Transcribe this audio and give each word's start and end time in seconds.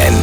FFN, 0.00 0.14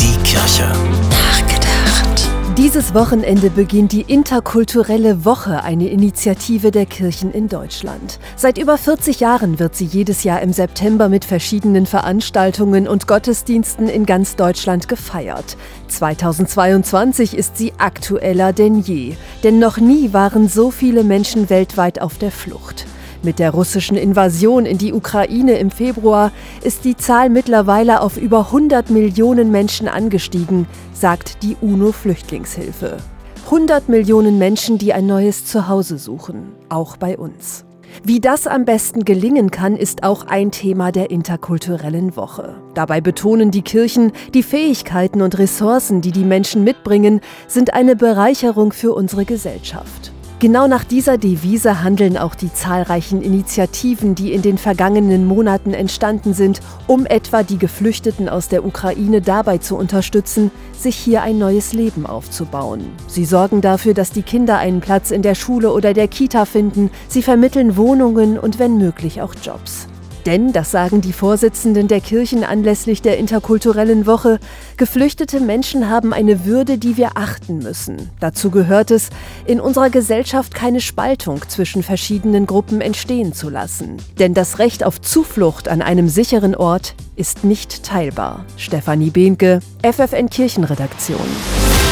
die 0.00 0.16
Kirche. 0.22 0.64
Nachgedacht. 1.10 2.28
Dieses 2.56 2.94
Wochenende 2.94 3.50
beginnt 3.50 3.92
die 3.92 4.00
Interkulturelle 4.00 5.24
Woche, 5.24 5.62
eine 5.62 5.88
Initiative 5.88 6.70
der 6.70 6.86
Kirchen 6.86 7.32
in 7.32 7.48
Deutschland. 7.48 8.18
Seit 8.36 8.56
über 8.58 8.78
40 8.78 9.20
Jahren 9.20 9.58
wird 9.58 9.76
sie 9.76 9.84
jedes 9.84 10.24
Jahr 10.24 10.40
im 10.40 10.52
September 10.52 11.08
mit 11.08 11.24
verschiedenen 11.24 11.84
Veranstaltungen 11.86 12.88
und 12.88 13.06
Gottesdiensten 13.06 13.88
in 13.88 14.06
ganz 14.06 14.34
Deutschland 14.36 14.88
gefeiert. 14.88 15.56
2022 15.88 17.36
ist 17.36 17.58
sie 17.58 17.74
aktueller 17.78 18.52
denn 18.52 18.80
je, 18.80 19.14
denn 19.44 19.58
noch 19.58 19.76
nie 19.76 20.12
waren 20.12 20.48
so 20.48 20.70
viele 20.70 21.04
Menschen 21.04 21.50
weltweit 21.50 22.00
auf 22.00 22.16
der 22.18 22.32
Flucht. 22.32 22.86
Mit 23.22 23.40
der 23.40 23.50
russischen 23.50 23.96
Invasion 23.96 24.64
in 24.64 24.78
die 24.78 24.92
Ukraine 24.92 25.58
im 25.58 25.72
Februar 25.72 26.30
ist 26.62 26.84
die 26.84 26.96
Zahl 26.96 27.30
mittlerweile 27.30 28.00
auf 28.00 28.16
über 28.16 28.46
100 28.46 28.90
Millionen 28.90 29.50
Menschen 29.50 29.88
angestiegen, 29.88 30.66
sagt 30.92 31.42
die 31.42 31.56
UNO-Flüchtlingshilfe. 31.60 32.98
100 33.46 33.88
Millionen 33.88 34.38
Menschen, 34.38 34.78
die 34.78 34.92
ein 34.92 35.06
neues 35.06 35.46
Zuhause 35.46 35.98
suchen, 35.98 36.52
auch 36.68 36.96
bei 36.96 37.18
uns. 37.18 37.64
Wie 38.04 38.20
das 38.20 38.46
am 38.46 38.64
besten 38.64 39.04
gelingen 39.04 39.50
kann, 39.50 39.74
ist 39.74 40.04
auch 40.04 40.26
ein 40.26 40.52
Thema 40.52 40.92
der 40.92 41.10
interkulturellen 41.10 42.14
Woche. 42.14 42.54
Dabei 42.74 43.00
betonen 43.00 43.50
die 43.50 43.62
Kirchen, 43.62 44.12
die 44.34 44.42
Fähigkeiten 44.42 45.22
und 45.22 45.38
Ressourcen, 45.38 46.02
die 46.02 46.12
die 46.12 46.24
Menschen 46.24 46.62
mitbringen, 46.62 47.20
sind 47.48 47.74
eine 47.74 47.96
Bereicherung 47.96 48.72
für 48.72 48.92
unsere 48.92 49.24
Gesellschaft. 49.24 50.12
Genau 50.40 50.68
nach 50.68 50.84
dieser 50.84 51.18
Devise 51.18 51.82
handeln 51.82 52.16
auch 52.16 52.36
die 52.36 52.52
zahlreichen 52.52 53.22
Initiativen, 53.22 54.14
die 54.14 54.32
in 54.32 54.40
den 54.40 54.56
vergangenen 54.56 55.26
Monaten 55.26 55.74
entstanden 55.74 56.32
sind, 56.32 56.60
um 56.86 57.06
etwa 57.06 57.42
die 57.42 57.58
Geflüchteten 57.58 58.28
aus 58.28 58.46
der 58.46 58.64
Ukraine 58.64 59.20
dabei 59.20 59.58
zu 59.58 59.76
unterstützen, 59.76 60.52
sich 60.78 60.94
hier 60.94 61.22
ein 61.22 61.38
neues 61.38 61.72
Leben 61.72 62.06
aufzubauen. 62.06 62.84
Sie 63.08 63.24
sorgen 63.24 63.62
dafür, 63.62 63.94
dass 63.94 64.12
die 64.12 64.22
Kinder 64.22 64.58
einen 64.58 64.80
Platz 64.80 65.10
in 65.10 65.22
der 65.22 65.34
Schule 65.34 65.72
oder 65.72 65.92
der 65.92 66.06
Kita 66.06 66.44
finden, 66.44 66.92
sie 67.08 67.22
vermitteln 67.22 67.76
Wohnungen 67.76 68.38
und 68.38 68.60
wenn 68.60 68.78
möglich 68.78 69.20
auch 69.20 69.34
Jobs. 69.42 69.88
Denn, 70.28 70.52
das 70.52 70.70
sagen 70.70 71.00
die 71.00 71.14
Vorsitzenden 71.14 71.88
der 71.88 72.02
Kirchen 72.02 72.44
anlässlich 72.44 73.00
der 73.00 73.16
interkulturellen 73.16 74.04
Woche, 74.04 74.40
geflüchtete 74.76 75.40
Menschen 75.40 75.88
haben 75.88 76.12
eine 76.12 76.44
Würde, 76.44 76.76
die 76.76 76.98
wir 76.98 77.12
achten 77.14 77.60
müssen. 77.60 78.10
Dazu 78.20 78.50
gehört 78.50 78.90
es, 78.90 79.08
in 79.46 79.58
unserer 79.58 79.88
Gesellschaft 79.88 80.54
keine 80.54 80.82
Spaltung 80.82 81.40
zwischen 81.48 81.82
verschiedenen 81.82 82.44
Gruppen 82.44 82.82
entstehen 82.82 83.32
zu 83.32 83.48
lassen. 83.48 83.96
Denn 84.18 84.34
das 84.34 84.58
Recht 84.58 84.84
auf 84.84 85.00
Zuflucht 85.00 85.66
an 85.66 85.80
einem 85.80 86.10
sicheren 86.10 86.54
Ort 86.54 86.94
ist 87.16 87.44
nicht 87.44 87.82
teilbar. 87.82 88.44
Stefanie 88.58 89.08
Behnke, 89.08 89.60
FFN 89.82 90.28
Kirchenredaktion. 90.28 91.87